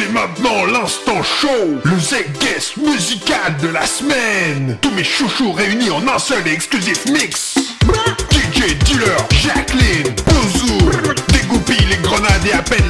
[0.00, 1.48] C'est maintenant l'instant show,
[1.84, 4.78] le Z-Guest musical de la semaine.
[4.80, 7.56] Tous mes chouchous réunis en un seul et exclusif mix.
[8.30, 10.90] DJ Dealer, Jacqueline, Bouzou.
[11.32, 12.88] Dégoupille les grenades et appelle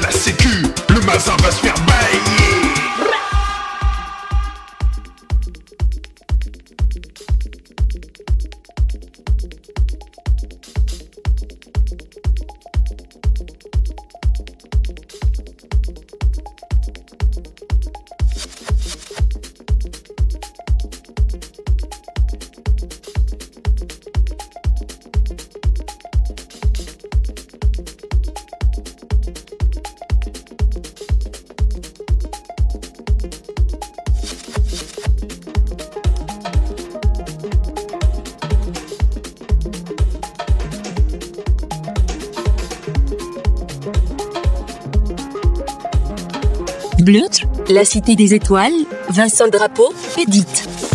[47.01, 48.73] Blut, La Cité des Étoiles,
[49.09, 50.90] Vincent Drapeau, Edith.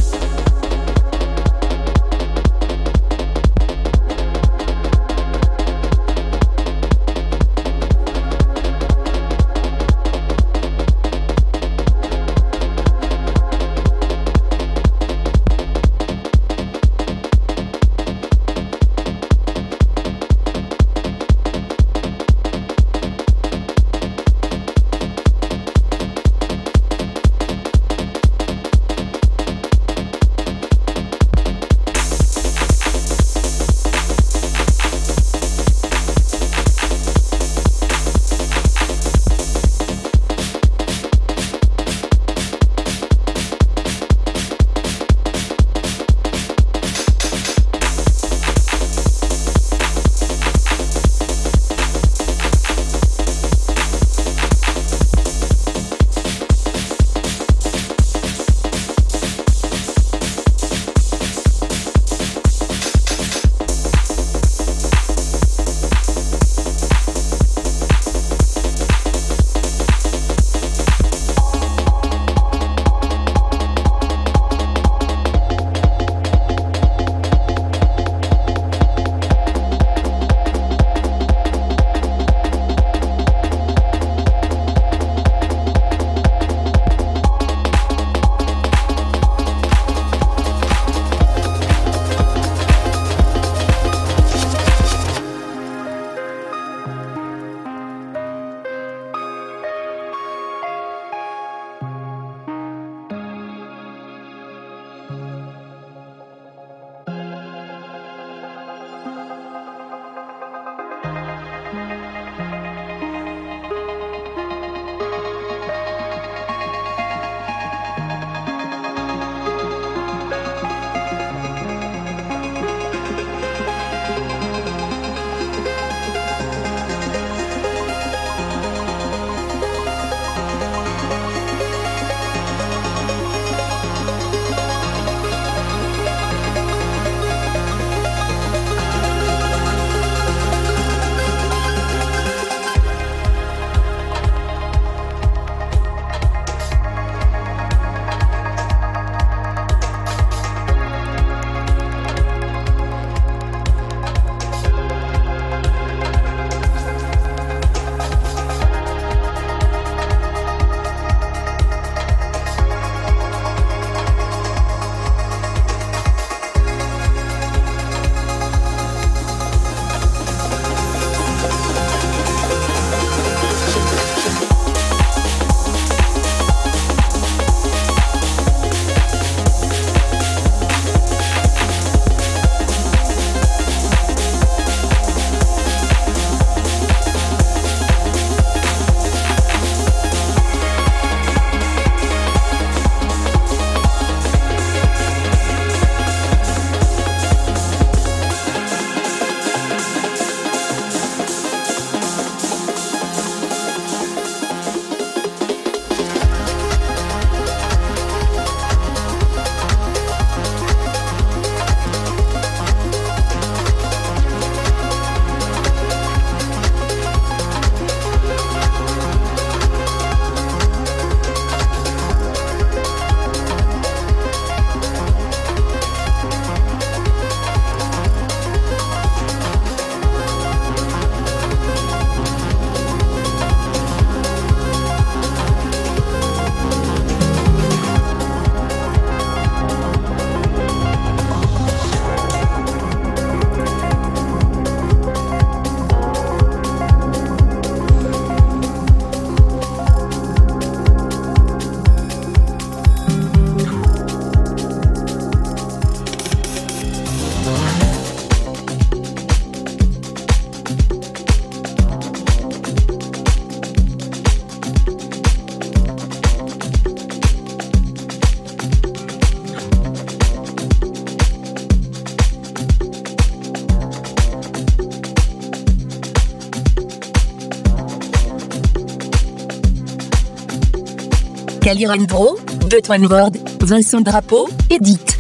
[281.67, 282.39] Caliran Bro,
[282.71, 285.16] Betwan Ward, Vincent Drapeau, Edith.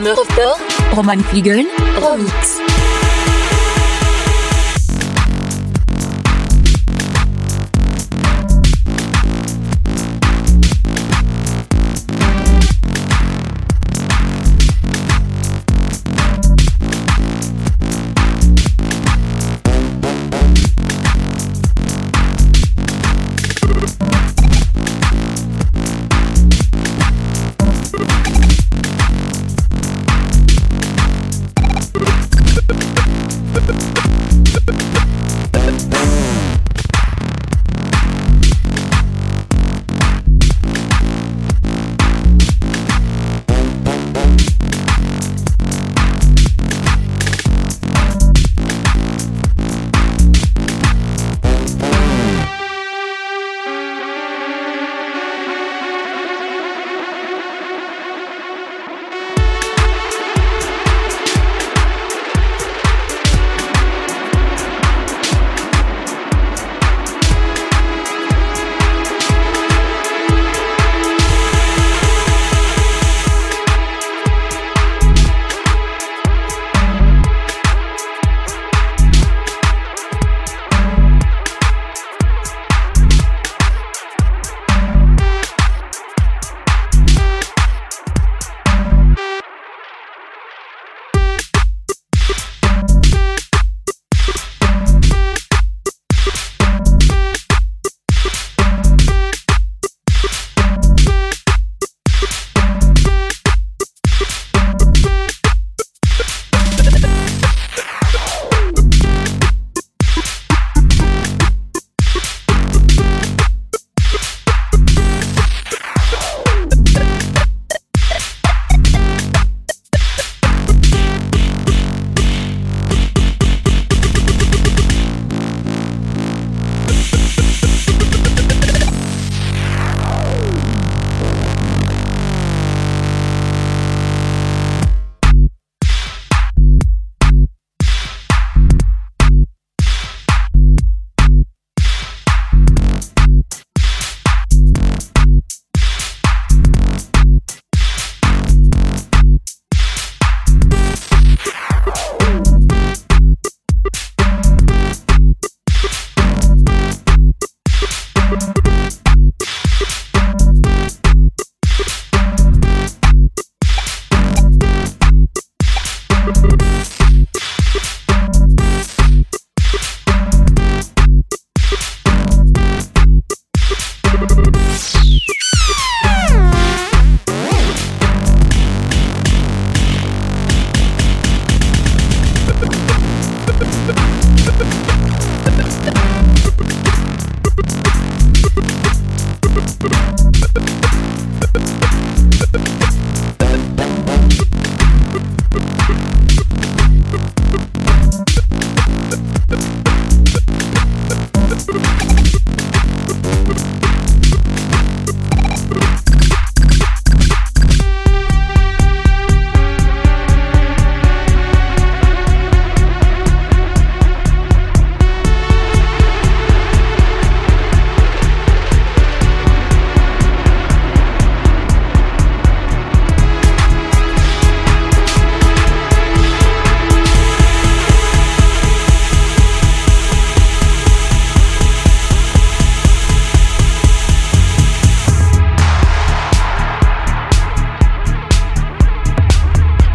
[0.00, 1.68] Hammer of Roman Fliegel,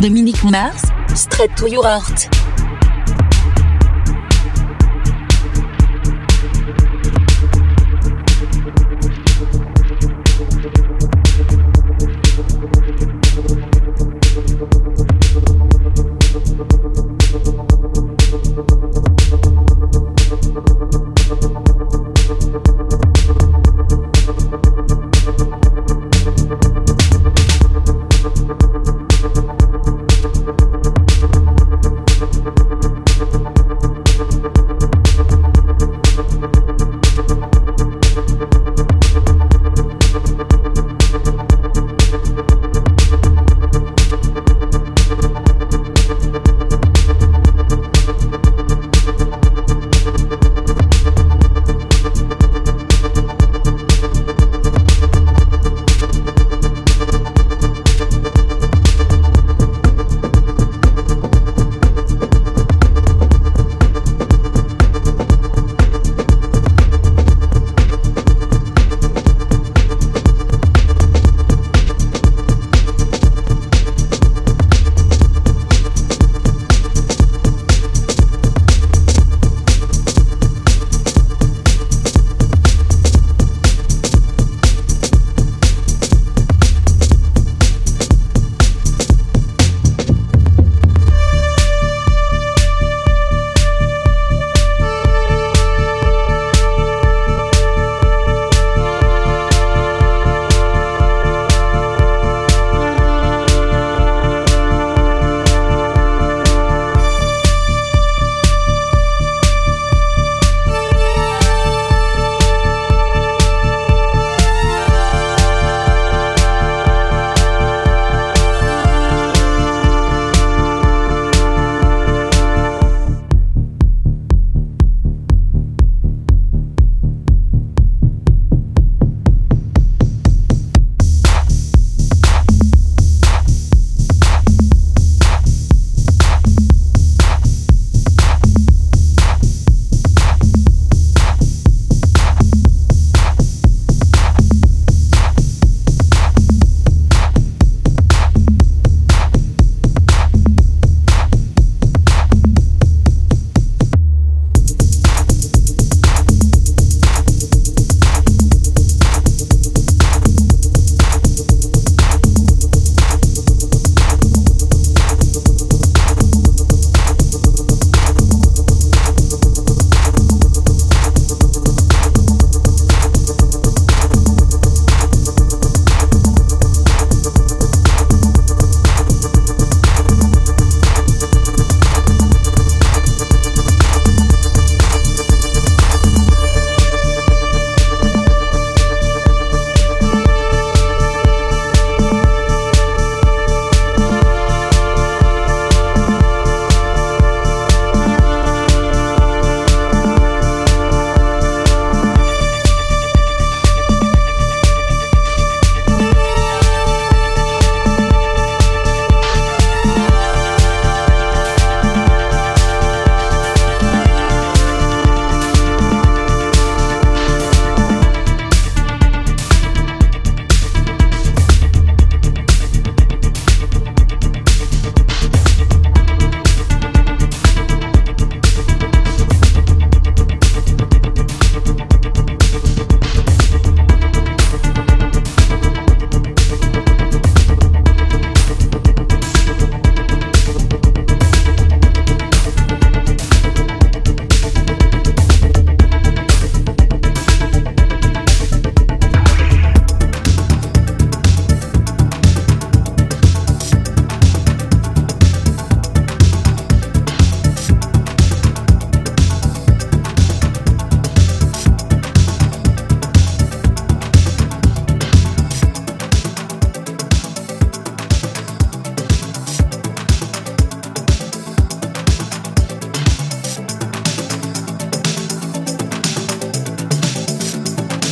[0.02, 0.44] Remix.
[0.50, 0.82] Mars,
[1.18, 2.55] Straight to Your Heart.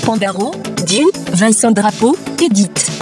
[0.04, 0.52] Pandaro,
[0.86, 2.93] Dieu, Vincent Drapeau, Edith.